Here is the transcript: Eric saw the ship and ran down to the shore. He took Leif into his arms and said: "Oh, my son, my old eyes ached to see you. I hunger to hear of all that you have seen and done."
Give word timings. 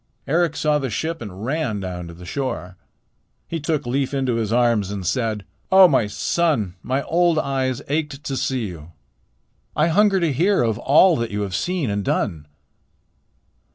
Eric 0.25 0.55
saw 0.55 0.79
the 0.79 0.89
ship 0.89 1.21
and 1.21 1.45
ran 1.45 1.79
down 1.79 2.07
to 2.07 2.15
the 2.15 2.25
shore. 2.25 2.75
He 3.47 3.59
took 3.59 3.85
Leif 3.85 4.15
into 4.15 4.33
his 4.37 4.51
arms 4.51 4.89
and 4.89 5.05
said: 5.05 5.45
"Oh, 5.71 5.87
my 5.87 6.07
son, 6.07 6.73
my 6.81 7.03
old 7.03 7.37
eyes 7.37 7.83
ached 7.87 8.23
to 8.23 8.35
see 8.35 8.65
you. 8.65 8.93
I 9.75 9.89
hunger 9.89 10.19
to 10.19 10.33
hear 10.33 10.63
of 10.63 10.79
all 10.79 11.15
that 11.17 11.29
you 11.29 11.41
have 11.41 11.53
seen 11.53 11.91
and 11.91 12.03
done." 12.03 12.47